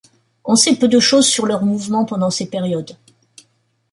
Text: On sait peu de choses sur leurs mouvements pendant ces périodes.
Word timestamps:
On 0.45 0.55
sait 0.55 0.77
peu 0.77 0.87
de 0.87 0.99
choses 0.99 1.27
sur 1.27 1.45
leurs 1.45 1.63
mouvements 1.63 2.05
pendant 2.05 2.31
ces 2.31 2.49
périodes. 2.49 2.95